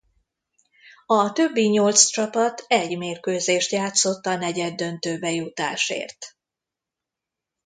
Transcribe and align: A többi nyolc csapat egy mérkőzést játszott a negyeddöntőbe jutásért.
A 1.05 1.31
többi 1.31 1.69
nyolc 1.69 2.03
csapat 2.05 2.63
egy 2.67 2.97
mérkőzést 2.97 3.71
játszott 3.71 4.25
a 4.25 4.35
negyeddöntőbe 4.35 5.31
jutásért. 5.31 6.25